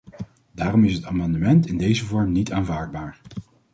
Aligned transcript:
Daarom 0.51 0.83
is 0.83 0.93
het 0.93 1.05
amendement 1.05 1.67
in 1.67 1.77
deze 1.77 2.05
vorm 2.05 2.31
niet 2.31 2.51
aanvaardbaar. 2.51 3.19